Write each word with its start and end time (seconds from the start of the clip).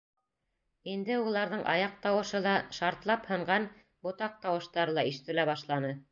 Инде 0.91 1.17
уларҙың 1.23 1.65
аяҡ 1.73 1.99
тауышы 2.05 2.41
ла, 2.45 2.53
шартлап 2.77 3.27
һынған 3.33 3.67
ботаҡ 4.07 4.39
тауыштары 4.47 4.97
ла 4.99 5.05
ишетелә 5.11 5.45
башланы. 5.51 5.93